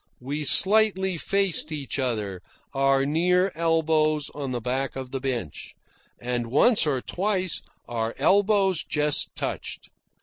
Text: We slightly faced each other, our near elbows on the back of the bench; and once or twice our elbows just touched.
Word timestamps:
We 0.19 0.43
slightly 0.45 1.15
faced 1.17 1.71
each 1.71 1.99
other, 1.99 2.41
our 2.73 3.05
near 3.05 3.51
elbows 3.53 4.31
on 4.33 4.49
the 4.49 4.59
back 4.59 4.95
of 4.95 5.11
the 5.11 5.19
bench; 5.19 5.75
and 6.19 6.47
once 6.47 6.87
or 6.87 7.01
twice 7.01 7.61
our 7.87 8.15
elbows 8.17 8.83
just 8.83 9.35
touched. 9.35 9.89